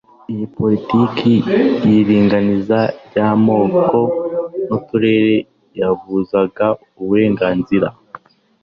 [0.31, 1.33] iyi poritiki
[1.87, 3.99] y'iringaniza ry'amoko
[4.67, 5.35] n'uturere
[5.79, 6.65] yabuzaga
[6.99, 7.87] uburenganzira